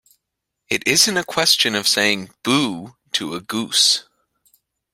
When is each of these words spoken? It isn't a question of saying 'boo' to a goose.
It 0.67 0.81
isn't 0.87 1.15
a 1.15 1.23
question 1.23 1.75
of 1.75 1.87
saying 1.87 2.31
'boo' 2.41 2.95
to 3.11 3.35
a 3.35 3.39
goose. 3.39 4.05